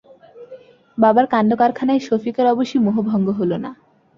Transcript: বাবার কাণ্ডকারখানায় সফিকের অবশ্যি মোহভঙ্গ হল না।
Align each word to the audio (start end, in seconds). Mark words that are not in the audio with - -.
বাবার 0.97 1.25
কাণ্ডকারখানায় 1.25 2.01
সফিকের 2.07 2.45
অবশ্যি 2.47 2.77
মোহভঙ্গ 2.79 3.27
হল 3.39 3.51
না। 3.57 3.71